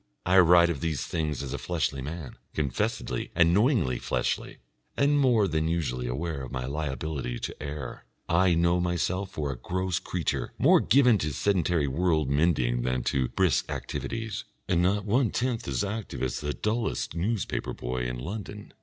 [0.25, 4.57] I write of these things as a fleshly man, confessedly and knowingly fleshly,
[4.97, 9.55] and more than usually aware of my liability to err; I know myself for a
[9.59, 15.29] gross creature more given to sedentary world mending than to brisk activities, and not one
[15.29, 18.73] tenth as active as the dullest newspaper boy in London.